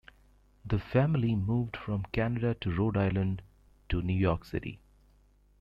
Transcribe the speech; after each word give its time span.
The 0.65 0.79
family 0.79 1.35
moved 1.35 1.77
from 1.77 2.07
Canada 2.11 2.55
to 2.55 2.71
Rhode 2.73 2.97
Island 2.97 3.43
to 3.89 4.01
New 4.01 4.17
York 4.19 4.45
City. 4.45 4.79